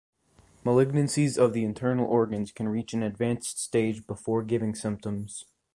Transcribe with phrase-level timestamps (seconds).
[0.65, 5.45] Malignancies of the internal organs can reach an advanced stage before giving symptoms.